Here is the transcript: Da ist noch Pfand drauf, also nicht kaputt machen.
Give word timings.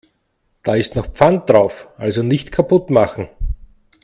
Da 0.63 0.73
ist 0.73 0.95
noch 0.95 1.13
Pfand 1.13 1.47
drauf, 1.47 1.87
also 1.95 2.23
nicht 2.23 2.51
kaputt 2.51 2.89
machen. 2.89 3.29